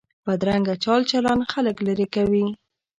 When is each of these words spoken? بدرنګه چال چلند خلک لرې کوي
بدرنګه 0.25 0.75
چال 0.83 1.01
چلند 1.11 1.41
خلک 1.51 1.77
لرې 1.87 2.07
کوي 2.15 2.45